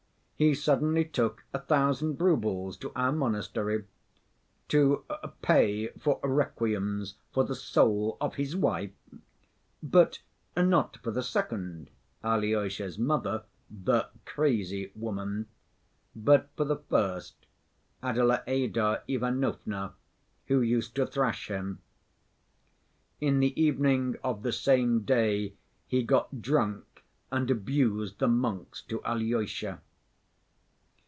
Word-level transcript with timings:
He 0.43 0.55
suddenly 0.55 1.05
took 1.05 1.43
a 1.53 1.59
thousand 1.59 2.19
roubles 2.19 2.75
to 2.77 2.91
our 2.95 3.11
monastery 3.11 3.85
to 4.69 5.05
pay 5.43 5.89
for 5.89 6.19
requiems 6.23 7.13
for 7.31 7.43
the 7.43 7.53
soul 7.53 8.17
of 8.19 8.33
his 8.37 8.55
wife; 8.55 8.89
but 9.83 10.23
not 10.57 10.97
for 11.03 11.11
the 11.11 11.21
second, 11.21 11.91
Alyosha's 12.23 12.97
mother, 12.97 13.43
the 13.69 14.09
"crazy 14.25 14.91
woman," 14.95 15.45
but 16.15 16.49
for 16.57 16.65
the 16.65 16.77
first, 16.77 17.35
Adelaïda 18.01 19.03
Ivanovna, 19.07 19.93
who 20.47 20.61
used 20.61 20.95
to 20.95 21.05
thrash 21.05 21.51
him. 21.51 21.83
In 23.19 23.41
the 23.41 23.61
evening 23.61 24.15
of 24.23 24.41
the 24.41 24.51
same 24.51 25.01
day 25.01 25.53
he 25.85 26.01
got 26.01 26.41
drunk 26.41 27.03
and 27.31 27.51
abused 27.51 28.17
the 28.17 28.27
monks 28.27 28.81
to 28.87 29.03
Alyosha. 29.03 29.81